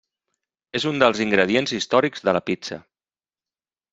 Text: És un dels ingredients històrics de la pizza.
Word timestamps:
És 0.79 0.87
un 0.91 0.95
dels 1.03 1.19
ingredients 1.25 1.75
històrics 1.77 2.25
de 2.29 2.35
la 2.37 2.43
pizza. 2.47 2.79